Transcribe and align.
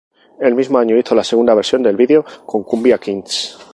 El 0.39 0.55
mismo 0.55 0.79
año 0.79 0.97
hizo 0.97 1.13
la 1.13 1.23
segunda 1.23 1.53
versión 1.53 1.83
del 1.83 1.95
video 1.95 2.25
con 2.47 2.63
Kumbia 2.63 2.97
Kings. 2.97 3.55